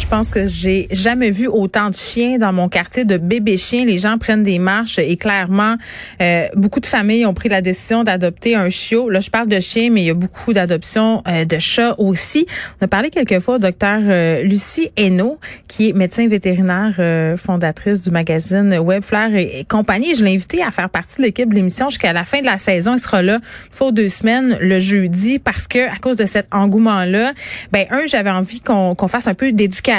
[0.00, 3.84] Je pense que j'ai jamais vu autant de chiens dans mon quartier de bébés chiens.
[3.84, 5.76] Les gens prennent des marches et clairement,
[6.22, 9.10] euh, beaucoup de familles ont pris la décision d'adopter un chiot.
[9.10, 12.46] Là, je parle de chiens, mais il y a beaucoup d'adoptions euh, de chats aussi.
[12.80, 18.10] On a parlé quelquefois au docteur euh, Lucie Hainaut, qui est médecin vétérinaire, fondatrice du
[18.10, 20.14] magazine Web Flair et, compagnie.
[20.14, 22.58] Je l'ai invité à faire partie de l'équipe de l'émission jusqu'à la fin de la
[22.58, 22.94] saison.
[22.94, 26.48] Il sera là, il faut deux semaines, le jeudi, parce que à cause de cet
[26.52, 27.34] engouement-là,
[27.70, 29.89] ben un, j'avais envie qu'on qu'on fasse un peu d'éducation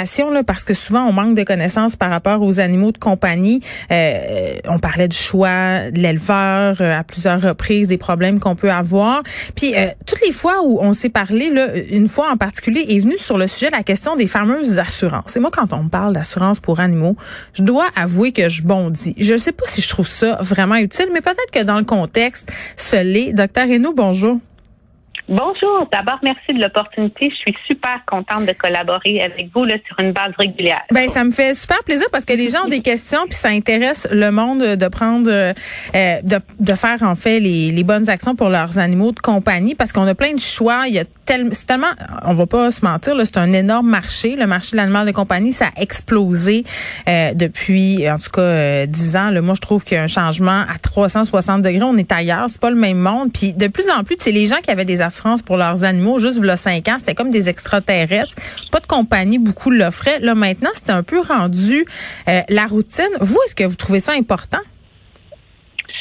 [0.46, 3.60] parce que souvent on manque de connaissances par rapport aux animaux de compagnie.
[3.90, 8.70] Euh, on parlait du choix de l'éleveur euh, à plusieurs reprises, des problèmes qu'on peut
[8.70, 9.22] avoir.
[9.54, 13.00] Puis euh, toutes les fois où on s'est parlé, là, une fois en particulier, est
[13.00, 15.36] venue sur le sujet la question des fameuses assurances.
[15.36, 17.16] Et moi, quand on me parle d'assurance pour animaux,
[17.52, 19.14] je dois avouer que je bondis.
[19.18, 21.84] Je ne sais pas si je trouve ça vraiment utile, mais peut-être que dans le
[21.84, 23.32] contexte, ce l'est.
[23.32, 24.38] Docteur Hainaut, bonjour.
[25.28, 25.88] Bonjour.
[25.92, 27.30] D'abord, merci de l'opportunité.
[27.30, 30.82] Je suis super contente de collaborer avec vous là, sur une base régulière.
[30.90, 33.48] Ben, ça me fait super plaisir parce que les gens ont des questions puis ça
[33.48, 35.52] intéresse le monde de prendre, euh,
[35.94, 39.92] de, de, faire en fait les, les, bonnes actions pour leurs animaux de compagnie parce
[39.92, 40.88] qu'on a plein de choix.
[40.88, 41.92] Il y a tellement, c'est tellement,
[42.24, 44.34] on va pas se mentir, c'est un énorme marché.
[44.34, 46.64] Le marché de l'animal de compagnie, ça a explosé
[47.08, 49.30] euh, depuis, en tout cas, euh, 10 ans.
[49.30, 51.82] Là, moi, je trouve qu'il y a un changement à 360 degrés.
[51.82, 53.30] On est ailleurs, c'est pas le même monde.
[53.32, 55.00] Puis de plus en plus, c'est les gens qui avaient des
[55.42, 56.18] Pour leurs animaux.
[56.18, 58.34] Juste il y c'était comme des extraterrestres.
[58.70, 60.18] Pas de compagnie, beaucoup l'offraient.
[60.20, 61.84] Là, maintenant, c'était un peu rendu
[62.28, 63.04] euh, la routine.
[63.20, 64.58] Vous, est-ce que vous trouvez ça important?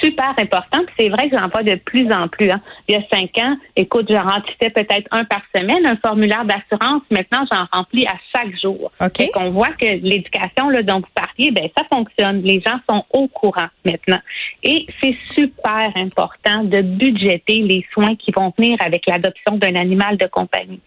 [0.01, 0.79] Super important.
[1.00, 2.50] C'est vrai que j'en vois de plus en plus.
[2.50, 2.62] Hein.
[2.88, 7.03] Il y a cinq ans, écoute, j'en remplissais peut-être un par semaine, un formulaire d'assurance.
[7.09, 8.91] Maintenant, j'en remplis à chaque jour.
[9.00, 9.19] OK.
[9.19, 12.41] Et qu'on voit que l'éducation là, dont vous parliez, ben ça fonctionne.
[12.41, 14.19] Les gens sont au courant maintenant.
[14.63, 20.17] Et c'est super important de budgéter les soins qui vont venir avec l'adoption d'un animal
[20.17, 20.81] de compagnie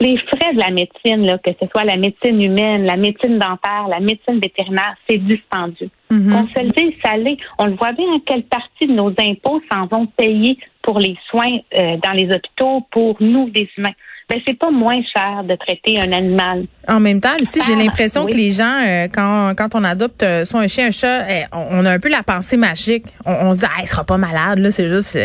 [0.00, 3.86] les frais de la médecine, là, que ce soit la médecine humaine, la médecine dentaire,
[3.88, 5.90] la médecine vétérinaire, c'est dispendieux.
[6.10, 6.34] Mm-hmm.
[6.34, 7.36] On se le dit, ça l'est.
[7.58, 11.16] On le voit bien en quelle partie de nos impôts s'en vont payer pour les
[11.28, 13.94] soins euh, dans les hôpitaux pour nous, des humains.
[14.30, 16.66] Ben, c'est pas moins cher de traiter un animal.
[16.86, 20.44] En même temps, aussi, j'ai l'impression que les gens, euh, quand, quand on adopte euh,
[20.44, 23.06] soit un chien, un chat, eh, on, a un peu la pensée magique.
[23.26, 25.18] On, se dit, ah, il sera pas malade, là, c'est juste,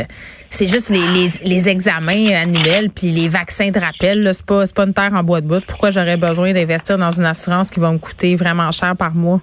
[0.49, 4.23] c'est juste les, les, les, examens annuels puis les vaccins de rappel.
[4.23, 5.63] Là, c'est pas, c'est pas une terre en bois de bout.
[5.65, 9.41] Pourquoi j'aurais besoin d'investir dans une assurance qui va me coûter vraiment cher par mois?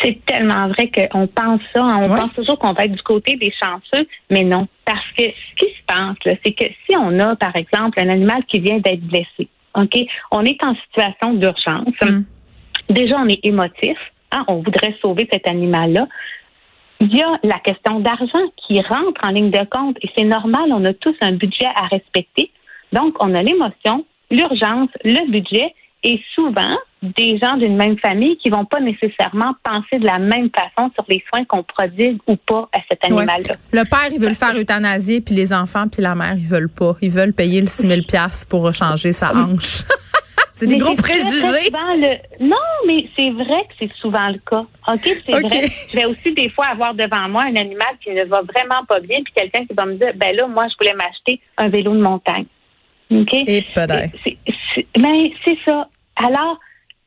[0.00, 1.82] C'est tellement vrai qu'on pense ça.
[1.82, 2.00] Hein.
[2.02, 4.66] On pense toujours qu'on va être du côté des chanceux, mais non.
[4.84, 8.42] Parce que ce qui se passe, c'est que si on a, par exemple, un animal
[8.48, 9.96] qui vient d'être blessé, OK,
[10.30, 11.94] on est en situation d'urgence.
[12.02, 12.22] Mm.
[12.90, 13.96] Déjà, on est émotif.
[14.32, 16.08] Hein, on voudrait sauver cet animal-là.
[17.02, 20.70] Il y a la question d'argent qui rentre en ligne de compte et c'est normal,
[20.70, 22.52] on a tous un budget à respecter.
[22.92, 25.74] Donc, on a l'émotion, l'urgence, le budget
[26.04, 30.48] et souvent, des gens d'une même famille qui vont pas nécessairement penser de la même
[30.54, 33.54] façon sur les soins qu'on prodigue ou pas à cet animal-là.
[33.72, 36.68] Le père, il veut le faire euthanasier, puis les enfants, puis la mère, ils veulent
[36.68, 36.94] pas.
[37.02, 38.00] Ils veulent payer le 6 000
[38.48, 39.82] pour changer sa hanche.
[40.52, 41.70] c'est des gros préjugés.
[42.40, 44.64] Non, mais c'est vrai que c'est souvent le cas.
[44.92, 45.68] OK, c'est vrai.
[45.90, 49.00] Je vais aussi des fois avoir devant moi un animal qui ne va vraiment pas
[49.00, 51.94] bien, puis quelqu'un qui va me dire, ben là, moi, je voulais m'acheter un vélo
[51.94, 52.46] de montagne.
[53.10, 53.34] OK?
[53.34, 53.64] Et
[54.98, 55.88] mais c'est ça.
[56.16, 56.58] Alors,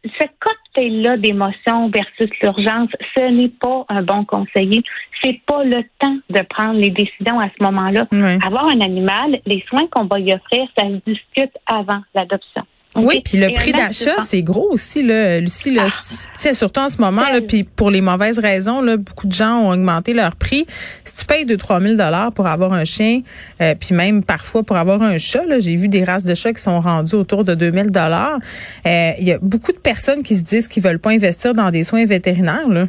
[0.04, 4.84] ce cocktail-là d'émotions versus l'urgence, ce n'est pas un bon conseiller.
[5.24, 8.08] C'est pas le temps de prendre les décisions à ce moment-là.
[8.46, 12.64] Avoir un animal, les soins qu'on va y offrir, ça se discute avant l'adoption.
[12.96, 15.72] Oui, puis le prix d'achat, c'est gros aussi, là, Lucie.
[15.72, 16.54] Là, ah.
[16.54, 19.72] surtout en ce moment, là, puis pour les mauvaises raisons, là, beaucoup de gens ont
[19.72, 20.66] augmenté leur prix.
[21.04, 23.22] Si tu payes 2-3 000 dollars pour avoir un chien,
[23.62, 26.62] euh, puis même parfois pour avoir un chat, j'ai vu des races de chats qui
[26.62, 28.40] sont rendues autour de 2 000 dollars.
[28.86, 31.72] Euh, il y a beaucoup de personnes qui se disent qu'ils veulent pas investir dans
[31.72, 32.68] des soins vétérinaires.
[32.70, 32.86] Là.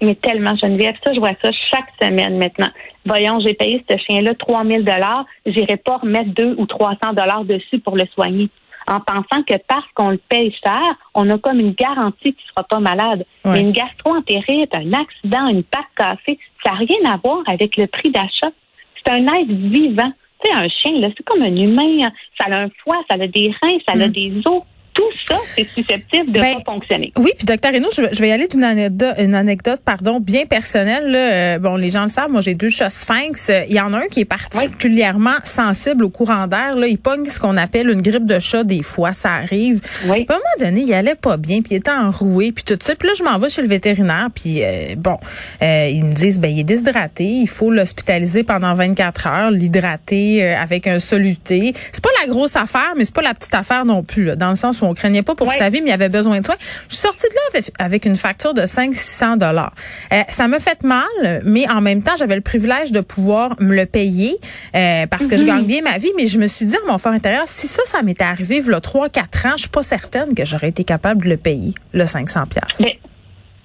[0.00, 2.70] Mais tellement, Geneviève, ça, je vois ça chaque semaine maintenant.
[3.06, 7.44] Voyons, j'ai payé ce chien-là 3 000 dollars, j'irai pas remettre 2 ou 300 dollars
[7.44, 8.48] dessus pour le soigner.
[8.86, 12.50] En pensant que parce qu'on le paye cher, on a comme une garantie qu'il ne
[12.54, 13.24] sera pas malade.
[13.44, 17.86] Mais une gastro-entérite, un accident, une patte cassée, ça n'a rien à voir avec le
[17.86, 18.50] prix d'achat.
[18.96, 20.12] C'est un être vivant.
[20.42, 22.08] Tu sais, un chien, là, c'est comme un humain.
[22.40, 24.10] Ça a un foie, ça a des reins, ça a mm.
[24.10, 24.62] des os
[24.94, 27.12] tout ça, c'est susceptible de ben, pas fonctionner.
[27.16, 31.10] Oui, puis docteur Renaud, je, vais y aller d'une anecdote, une anecdote, pardon, bien personnelle.
[31.10, 31.32] Là.
[31.32, 33.50] Euh, bon, les gens le savent, moi j'ai deux chats sphinx.
[33.68, 36.76] Il y en a un qui est particulièrement sensible au courant d'air.
[36.76, 39.80] Là, il pogne ce qu'on appelle une grippe de chat des fois, ça arrive.
[40.06, 40.26] Oui.
[40.28, 42.94] à un moment donné, il allait pas bien, puis il était enroué, puis tout ça.
[42.94, 45.16] Puis là, je m'en vais chez le vétérinaire, puis euh, bon,
[45.62, 50.44] euh, ils me disent, ben il est déshydraté, il faut l'hospitaliser pendant 24 heures, l'hydrater
[50.54, 51.72] avec un soluté.
[51.92, 54.50] C'est pas la grosse affaire, mais c'est pas la petite affaire non plus, là, dans
[54.50, 56.56] le sens on craignait pas pour sa vie, mais il avait besoin de soins.
[56.88, 59.72] Je suis sortie de là avec, une facture de 500 dollars.
[60.12, 63.74] Euh, ça m'a fait mal, mais en même temps, j'avais le privilège de pouvoir me
[63.74, 64.38] le payer
[64.74, 65.48] euh, parce que je mhm.
[65.48, 66.12] gagne bien ma vie.
[66.16, 68.66] Mais je me suis dit à mon fort intérieur, si ça, ça m'était arrivé il
[68.66, 71.74] y a 3-4 ans, je suis pas certaine que j'aurais été capable de le payer,
[71.92, 72.82] le 500 pièces.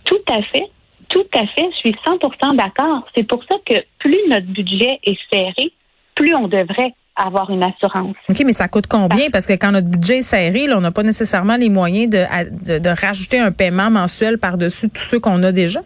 [0.05, 0.65] Tout à fait.
[1.09, 1.69] Tout à fait.
[1.71, 3.07] Je suis 100% d'accord.
[3.15, 5.71] C'est pour ça que plus notre budget est serré,
[6.15, 8.15] plus on devrait avoir une assurance.
[8.29, 9.29] OK, mais ça coûte combien?
[9.31, 12.79] Parce que quand notre budget est serré, là, on n'a pas nécessairement les moyens de,
[12.79, 15.81] de, rajouter un paiement mensuel par-dessus tous ceux qu'on a déjà?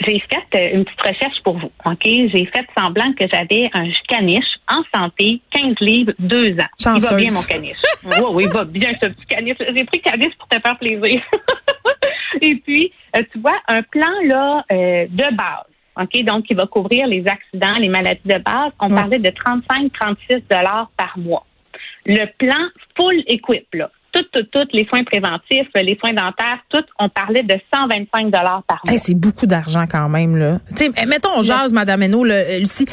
[0.00, 1.70] J'ai fait euh, une petite recherche pour vous.
[1.86, 2.02] OK?
[2.04, 6.66] J'ai fait semblant que j'avais un caniche en santé, 15 livres, 2 ans.
[6.78, 7.02] Chanceuse.
[7.02, 7.76] Il va bien, mon caniche.
[8.04, 9.56] oui, oui, il va bien, ce petit caniche.
[9.74, 11.22] J'ai pris caniche pour te faire plaisir.
[12.42, 16.24] Et puis, euh, tu vois, un plan là euh, de base OK?
[16.24, 18.72] Donc, il va couvrir les accidents, les maladies de base.
[18.80, 21.46] On parlait de 35-36 dollars par mois.
[22.04, 26.84] Le plan full equip, là, toutes, toutes, toutes, les soins préventifs, les soins dentaires, tout,
[26.98, 28.98] on parlait de 125 dollars par mois.
[28.98, 30.58] c'est beaucoup d'argent quand même là.
[30.74, 32.86] sais, mettons on jase madame Hainaut là, Lucie.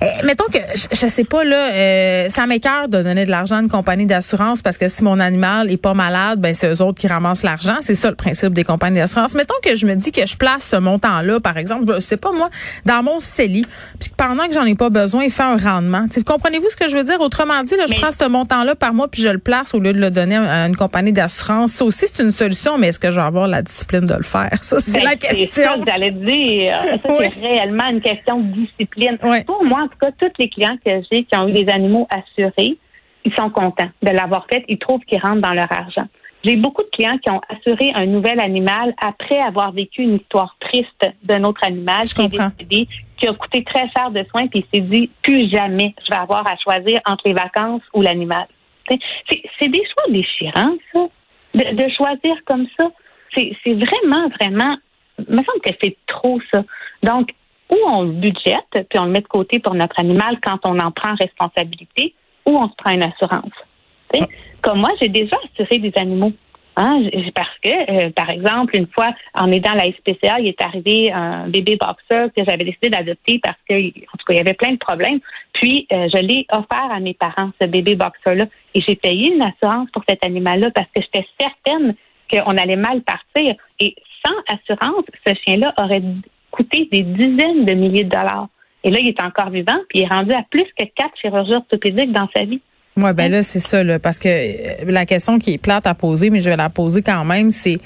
[0.00, 3.56] Eh, mettons que je, je sais pas là, euh, ça m'écœure de donner de l'argent
[3.56, 6.82] à une compagnie d'assurance parce que si mon animal est pas malade, ben c'est eux
[6.82, 9.34] autres qui ramassent l'argent, c'est ça le principe des compagnies d'assurance.
[9.34, 12.16] Mettons que je me dis que je place ce montant là par exemple, je sais
[12.16, 12.50] pas moi,
[12.84, 13.64] dans mon CELI,
[14.00, 16.08] puis pendant que j'en ai pas besoin, il fait un rendement.
[16.08, 17.20] T'sais, comprenez-vous ce que je veux dire?
[17.20, 19.80] Autrement dit, là, je prends ce montant là par mois puis je le place au
[19.80, 21.72] lieu de le donner à une compagnie d'assurance.
[21.72, 24.22] Ça aussi, c'est une solution, mais est-ce que je vais avoir la discipline de le
[24.22, 24.58] faire?
[24.62, 25.46] Ça, c'est ben, la question.
[25.46, 26.80] C'est ça que j'allais dire.
[27.02, 29.18] Ça, c'est réellement une question de discipline.
[29.46, 32.06] Pour moi, en tout cas, tous les clients que j'ai qui ont eu des animaux
[32.10, 32.76] assurés,
[33.24, 34.64] ils sont contents de l'avoir fait.
[34.68, 36.06] Ils trouvent qu'ils rentrent dans leur argent.
[36.44, 40.54] J'ai beaucoup de clients qui ont assuré un nouvel animal après avoir vécu une histoire
[40.60, 44.62] triste d'un autre animal qui est décédé, qui a coûté très cher de soins, puis
[44.70, 48.46] il s'est dit plus jamais je vais avoir à choisir entre les vacances ou l'animal.
[48.88, 51.00] C'est des choix déchirants, ça,
[51.54, 52.90] de, choisir comme ça.
[53.34, 54.76] C'est vraiment, vraiment,
[55.18, 56.64] il me semble que c'est trop ça.
[57.02, 57.30] Donc,
[57.70, 60.78] ou on le budgète, puis on le met de côté pour notre animal quand on
[60.78, 62.14] en prend responsabilité,
[62.46, 63.52] ou on se prend une assurance.
[64.62, 66.32] Comme moi, j'ai déjà assuré des animaux.
[66.76, 67.02] Hein,
[67.36, 71.46] parce que, euh, par exemple, une fois, en aidant la SPCA, il est arrivé un
[71.48, 74.72] bébé boxer que j'avais décidé d'adopter parce que, en tout cas, il y avait plein
[74.72, 75.20] de problèmes.
[75.52, 78.46] Puis, euh, je l'ai offert à mes parents, ce bébé boxer-là.
[78.74, 81.94] Et j'ai payé une assurance pour cet animal-là parce que j'étais certaine
[82.28, 83.54] qu'on allait mal partir.
[83.78, 83.94] Et
[84.26, 86.02] sans assurance, ce chien-là aurait
[86.50, 88.48] coûté des dizaines de milliers de dollars.
[88.82, 91.54] Et là, il est encore vivant, puis il est rendu à plus que quatre chirurgies
[91.54, 92.60] orthopédiques dans sa vie.
[92.96, 95.94] Oui, ben là, c'est ça, là, parce que euh, la question qui est plate à
[95.94, 97.80] poser, mais je vais la poser quand même, c'est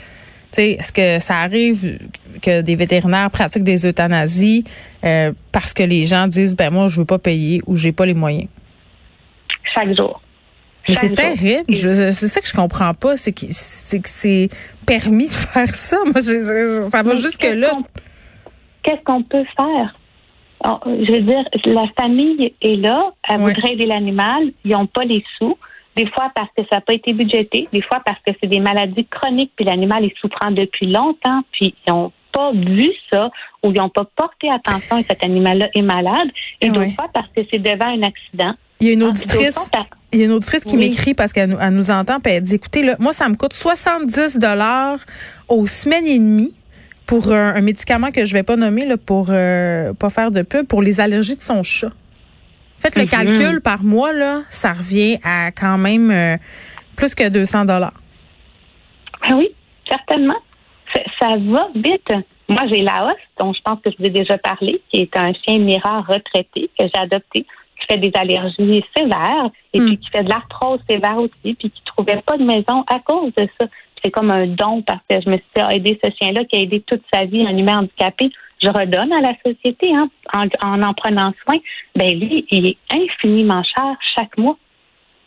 [0.56, 1.98] est-ce que ça arrive
[2.42, 4.64] que des vétérinaires pratiquent des euthanasies
[5.04, 8.06] euh, parce que les gens disent ben moi je veux pas payer ou j'ai pas
[8.06, 8.48] les moyens?
[9.74, 10.20] Chaque jour.
[10.88, 11.74] Mais c'est terrible.
[11.74, 14.48] C'est ça que je comprends pas, c'est que c'est que c'est
[14.86, 15.98] permis de faire ça.
[16.04, 17.70] Moi, ça va jusque là.
[18.82, 19.98] Qu'est-ce qu'on peut faire?
[20.64, 25.04] Oh, je veux dire, la famille est là, elle voudrait aider l'animal, ils n'ont pas
[25.04, 25.56] les sous.
[25.96, 28.60] Des fois parce que ça n'a pas été budgété, des fois parce que c'est des
[28.60, 33.30] maladies chroniques, puis l'animal est souffrant depuis longtemps, puis ils n'ont pas vu ça
[33.64, 36.28] ou ils n'ont pas porté attention et cet animal-là est malade.
[36.60, 38.54] Et d'autres fois parce que c'est devant un accident.
[38.80, 39.58] Il y a une ah, auditrice,
[40.12, 42.54] il y a une auditrice qui m'écrit parce qu'elle nous, nous entend, puis elle dit,
[42.54, 45.00] écoutez, là, moi, ça me coûte 70 dollars
[45.48, 46.54] aux semaines et demie
[47.08, 50.66] pour un, médicament que je vais pas nommer là, pour euh, pas faire de pub
[50.66, 51.90] pour les allergies de son chat.
[52.76, 56.36] Faites le calcul par mois là, ça revient à quand même euh,
[56.96, 57.94] plus que 200 dollars.
[59.22, 59.48] Ah oui,
[59.88, 60.36] certainement.
[61.18, 62.12] Ça, va vite.
[62.48, 65.32] Moi, j'ai Laos, dont je pense que je vous ai déjà parlé, qui est un
[65.32, 67.46] chien mireur retraité que j'ai adopté,
[67.80, 69.98] qui fait des allergies sévères et puis hmm.
[69.98, 73.48] qui fait de l'arthrose sévère aussi, puis qui trouvait pas de maison à cause de
[73.58, 73.66] ça
[74.02, 76.80] c'est comme un don parce que je me suis aidé ce chien-là qui a aidé
[76.86, 78.30] toute sa vie un humain handicapé.
[78.62, 80.48] Je redonne à la société hein, en,
[80.82, 81.58] en, prenant soin.
[81.94, 84.56] Ben lui, il est infiniment cher chaque mois.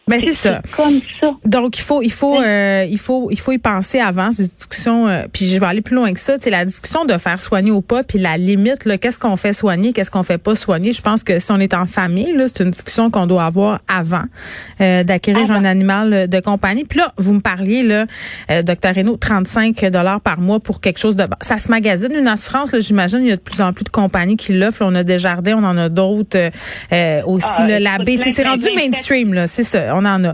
[0.08, 0.62] Ben c'est ça.
[0.76, 1.32] Comme ça.
[1.46, 5.08] Donc il faut il faut euh, il faut il faut y penser avant ces discussions
[5.08, 7.70] euh, puis je vais aller plus loin que ça, c'est la discussion de faire soigner
[7.72, 10.92] ou pas puis la limite là, qu'est-ce qu'on fait soigner, qu'est-ce qu'on fait pas soigner?
[10.92, 13.80] Je pense que si on est en famille là, c'est une discussion qu'on doit avoir
[13.88, 14.24] avant
[14.82, 16.84] euh, d'acquérir un animal de compagnie.
[16.84, 18.06] Puis là, vous me parliez là
[18.64, 22.74] docteur Reno 35 dollars par mois pour quelque chose de ça se magasine une assurance
[22.74, 25.04] là, j'imagine il y a de plus en plus de compagnies qui l'offrent, on a
[25.04, 26.50] des jardins, on en a d'autres
[27.26, 30.34] aussi ah, le labé, c'est rendu mainstream là, c'est ça on en a.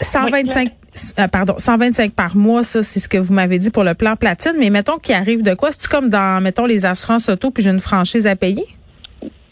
[0.00, 0.70] 125 euh,
[1.18, 4.16] euh, pardon, 125 par mois, ça, c'est ce que vous m'avez dit pour le plan
[4.16, 4.54] platine.
[4.58, 5.70] Mais mettons qu'il arrive de quoi?
[5.70, 8.64] C'est comme dans, mettons, les assurances auto, puis j'ai une franchise à payer?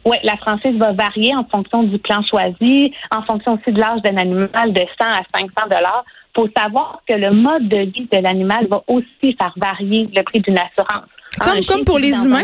[0.04, 4.00] Oui, la franchise va varier en fonction du plan choisi, en fonction aussi de l'âge
[4.02, 6.04] d'un animal de 100 à 500 dollars.
[6.36, 10.40] Faut savoir que le mode de vie de l'animal va aussi faire varier le prix
[10.40, 11.08] d'une assurance.
[11.38, 12.42] Comme, comme pour les humains?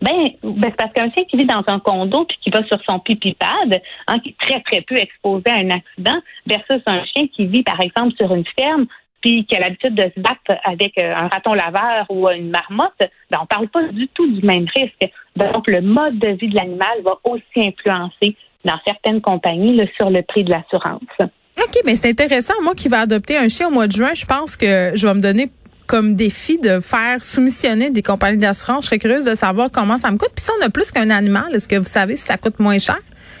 [0.00, 3.00] Ben, ben parce qu'un chien qui vit dans un condo puis qui va sur son
[3.00, 7.26] pipi pad, hein, qui est très très peu exposé à un accident, versus un chien
[7.34, 8.86] qui vit par exemple sur une ferme
[9.20, 13.10] puis qui a l'habitude de se battre avec euh, un raton laveur ou une marmotte,
[13.30, 15.12] ben on parle pas du tout du même risque.
[15.36, 20.22] Donc le mode de vie de l'animal va aussi influencer dans certaines compagnies sur le
[20.22, 21.02] prix de l'assurance.
[21.20, 22.54] OK, mais c'est intéressant.
[22.62, 25.14] Moi qui vais adopter un chien au mois de juin, je pense que je vais
[25.14, 25.48] me donner
[25.88, 28.84] comme défi de faire soumissionner des compagnies d'assurance.
[28.84, 30.30] Je serais curieuse de savoir comment ça me coûte.
[30.36, 32.78] Puis si on a plus qu'un animal, est-ce que vous savez si ça coûte moins
[32.78, 32.98] cher?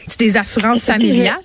[0.08, 1.36] C'est des assurances familiales?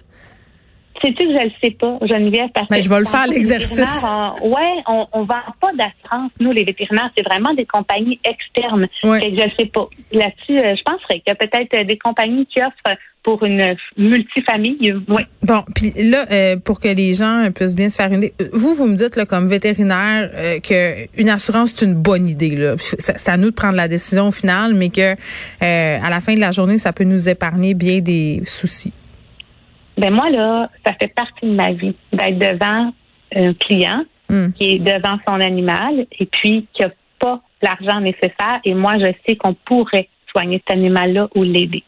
[1.04, 2.50] C'est-tu que je le sais pas, Geneviève?
[2.54, 4.06] Parce Mais ben, je vais le faire l'exercice.
[4.44, 7.10] Oui, on, on vend pas d'assurance, nous, les vétérinaires.
[7.18, 8.88] C'est vraiment des compagnies externes.
[9.04, 9.22] Ouais.
[9.22, 9.88] je ne sais pas.
[10.12, 14.96] Là-dessus, euh, je penserais qu'il y a peut-être des compagnies qui offrent pour une multifamille.
[15.08, 15.24] Oui.
[15.44, 18.76] Bon, puis là, euh, pour que les gens puissent bien se faire une idée, vous,
[18.76, 22.56] vous me dites là, comme vétérinaire euh, que une assurance c'est une bonne idée.
[22.56, 22.76] Là.
[22.80, 25.16] C'est à nous de prendre la décision finale, mais que euh,
[25.62, 28.94] à la fin de la journée, ça peut nous épargner bien des soucis.
[30.04, 32.94] Ben moi là, ça fait partie de ma vie d'être devant
[33.34, 34.52] un client hmm.
[34.52, 39.14] qui est devant son animal et puis qui a pas l'argent nécessaire et moi je
[39.26, 41.84] sais qu'on pourrait soigner cet animal-là ou l'aider.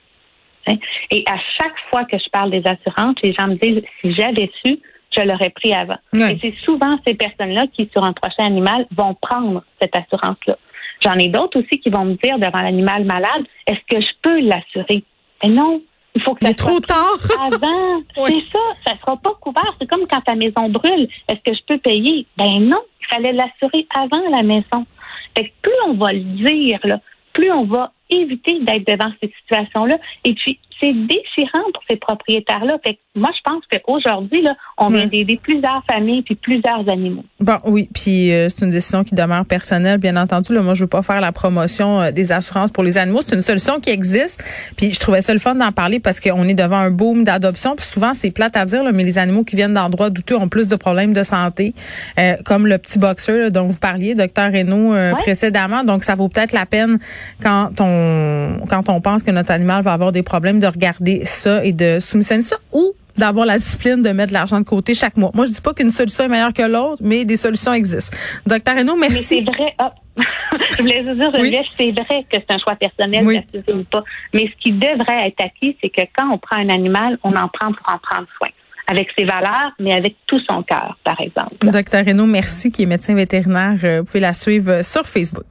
[0.65, 0.75] Hein?
[1.11, 4.49] Et à chaque fois que je parle des assurances, les gens me disent si j'avais
[4.63, 4.79] su,
[5.13, 5.97] je l'aurais pris avant.
[6.13, 10.57] Et c'est souvent ces personnes-là qui, sur un prochain animal, vont prendre cette assurance-là.
[11.03, 14.39] J'en ai d'autres aussi qui vont me dire devant l'animal malade, est-ce que je peux
[14.39, 15.03] l'assurer?
[15.43, 15.81] Mais non,
[16.15, 17.17] il faut que ça soit trop tard.
[17.39, 18.01] avant.
[18.15, 19.75] C'est ça, ça sera pas couvert.
[19.79, 21.07] C'est comme quand ta maison brûle.
[21.27, 22.25] Est-ce que je peux payer?
[22.37, 24.85] Ben non, il fallait l'assurer avant la maison.
[25.37, 26.99] Fait que plus on va le dire, là,
[27.33, 29.97] plus on va éviter d'être devant ces situations-là.
[30.23, 32.77] Et puis, c'est déchirant pour ces propriétaires-là.
[32.83, 37.23] Fait moi, je pense qu'aujourd'hui, là, on vient d'aider plusieurs familles puis plusieurs animaux.
[37.39, 40.53] Bon, oui, puis euh, c'est une décision qui demeure personnelle, bien entendu.
[40.53, 43.21] Là, moi, je veux pas faire la promotion euh, des assurances pour les animaux.
[43.25, 44.43] C'est une solution qui existe.
[44.75, 47.77] Puis je trouvais ça le fun d'en parler parce qu'on est devant un boom d'adoption.
[47.77, 50.49] Puis souvent, c'est plate à dire, là, mais les animaux qui viennent d'endroits douteux ont
[50.49, 51.73] plus de problèmes de santé,
[52.19, 55.85] euh, comme le petit boxeur dont vous parliez, docteur Reynaud, précédemment.
[55.85, 56.99] Donc, ça vaut peut-être la peine
[57.41, 57.94] quand on
[58.69, 61.99] quand on pense que notre animal va avoir des problèmes de regarder ça et de
[61.99, 65.31] soumissionner ça ou d'avoir la discipline de mettre de l'argent de côté chaque mois.
[65.33, 68.15] Moi, je dis pas qu'une solution est meilleure que l'autre, mais des solutions existent.
[68.45, 69.41] Docteur Renaud, merci.
[69.41, 69.73] Mais c'est vrai.
[69.77, 69.93] Ah,
[70.71, 71.13] je voulais vous
[71.49, 73.39] dire, c'est vrai que c'est un choix personnel oui.
[73.73, 74.03] ou pas.
[74.33, 77.47] Mais ce qui devrait être acquis, c'est que quand on prend un animal, on en
[77.47, 78.49] prend pour en prendre soin
[78.87, 81.55] avec ses valeurs, mais avec tout son cœur, par exemple.
[81.61, 83.79] Docteur Renaud, merci, qui est médecin vétérinaire.
[83.83, 85.45] Euh, vous pouvez la suivre sur Facebook.